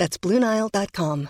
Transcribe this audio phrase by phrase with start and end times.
[0.00, 1.28] That's BlueNile.com.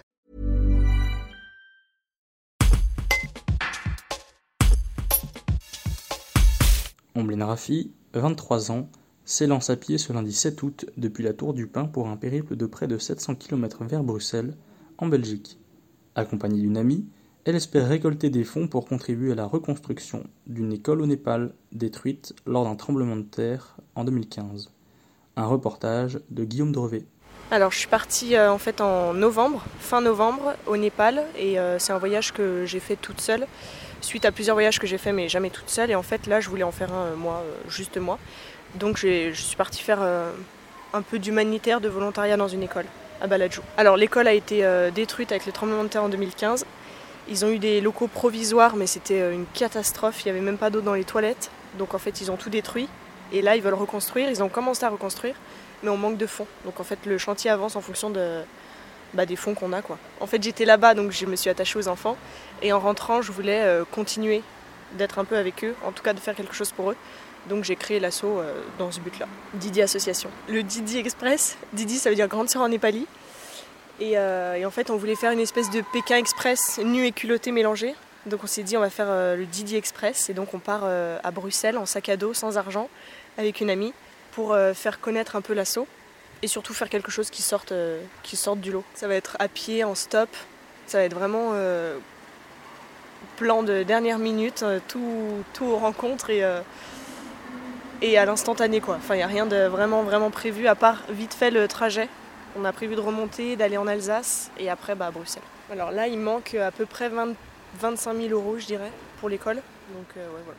[7.16, 8.88] Omblin Rafi, 23 ans,
[9.24, 12.54] s'élance à pied ce lundi 7 août depuis la Tour du Pin pour un périple
[12.54, 14.56] de près de 700 km vers Bruxelles,
[14.98, 15.58] en Belgique.
[16.14, 17.08] Accompagnée d'une amie,
[17.44, 22.36] elle espère récolter des fonds pour contribuer à la reconstruction d'une école au Népal détruite
[22.46, 24.70] lors d'un tremblement de terre en 2015.
[25.34, 27.08] Un reportage de Guillaume Drevet.
[27.52, 31.80] Alors je suis partie euh, en fait en novembre, fin novembre au Népal et euh,
[31.80, 33.44] c'est un voyage que j'ai fait toute seule
[34.02, 36.38] suite à plusieurs voyages que j'ai fait mais jamais toute seule et en fait là
[36.38, 38.20] je voulais en faire un euh, moi juste moi.
[38.76, 39.98] Donc je suis partie faire
[40.92, 42.84] un peu d'humanitaire de volontariat dans une école
[43.20, 43.62] à Baladjou.
[43.76, 46.64] Alors l'école a été détruite avec les tremblements de terre en 2015.
[47.28, 50.70] Ils ont eu des locaux provisoires mais c'était une catastrophe, il n'y avait même pas
[50.70, 51.50] d'eau dans les toilettes.
[51.80, 52.88] Donc en fait ils ont tout détruit
[53.32, 55.34] et là ils veulent reconstruire, ils ont commencé à reconstruire
[55.82, 56.46] mais on manque de fonds.
[56.64, 58.42] Donc en fait, le chantier avance en fonction de,
[59.14, 59.82] bah, des fonds qu'on a.
[59.82, 59.98] Quoi.
[60.20, 62.16] En fait, j'étais là-bas, donc je me suis attachée aux enfants.
[62.62, 64.42] Et en rentrant, je voulais euh, continuer
[64.94, 66.96] d'être un peu avec eux, en tout cas de faire quelque chose pour eux.
[67.48, 69.26] Donc j'ai créé l'assaut euh, dans ce but-là.
[69.54, 70.30] Didi Association.
[70.48, 73.06] Le Didi Express, Didi ça veut dire grande sœur en népali.
[73.98, 77.12] Et, euh, et, en fait, on voulait faire une espèce de Pékin Express nu et
[77.12, 77.94] culotté mélangé.
[78.26, 81.30] Donc on s'est dit on va faire le Didi Express et donc on part à
[81.30, 82.88] Bruxelles en sac à dos sans argent
[83.38, 83.94] avec une amie
[84.32, 85.86] pour euh, faire connaître un peu l'assaut
[86.42, 88.84] et surtout faire quelque chose qui sorte, euh, qui sorte du lot.
[88.94, 90.28] Ça va être à pied, en stop,
[90.86, 91.98] ça va être vraiment euh,
[93.36, 96.42] plan de dernière minute, tout, tout aux rencontres et,
[98.02, 98.96] et à l'instantané quoi.
[98.96, 102.08] Enfin il n'y a rien de vraiment vraiment prévu à part vite fait le trajet.
[102.58, 105.42] On a prévu de remonter, d'aller en Alsace et après bah, à Bruxelles.
[105.70, 107.34] Alors là il manque à peu près 20,
[107.78, 109.56] 25 000 euros je dirais pour l'école.
[109.94, 110.58] Donc ouais voilà.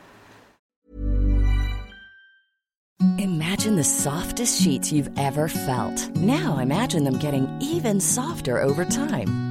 [3.18, 6.10] Imagine the softest sheets you've ever felt.
[6.16, 9.51] Now imagine them getting even softer over time.